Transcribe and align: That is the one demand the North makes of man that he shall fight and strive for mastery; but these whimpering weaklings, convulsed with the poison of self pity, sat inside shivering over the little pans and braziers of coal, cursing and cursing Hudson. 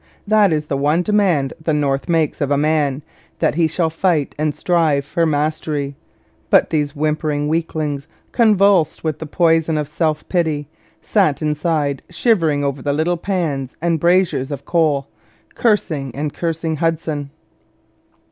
That 0.25 0.51
is 0.51 0.65
the 0.65 0.77
one 0.77 1.03
demand 1.03 1.53
the 1.63 1.75
North 1.75 2.09
makes 2.09 2.41
of 2.41 2.49
man 2.57 3.03
that 3.37 3.53
he 3.53 3.67
shall 3.67 3.91
fight 3.91 4.33
and 4.35 4.55
strive 4.55 5.05
for 5.05 5.27
mastery; 5.27 5.95
but 6.49 6.71
these 6.71 6.93
whimpering 6.95 7.47
weaklings, 7.47 8.07
convulsed 8.31 9.03
with 9.03 9.19
the 9.19 9.27
poison 9.27 9.77
of 9.77 9.87
self 9.87 10.27
pity, 10.27 10.67
sat 11.03 11.43
inside 11.43 12.01
shivering 12.09 12.63
over 12.63 12.81
the 12.81 12.93
little 12.93 13.15
pans 13.15 13.77
and 13.79 13.99
braziers 13.99 14.49
of 14.49 14.65
coal, 14.65 15.07
cursing 15.53 16.15
and 16.15 16.33
cursing 16.33 16.77
Hudson. 16.77 17.29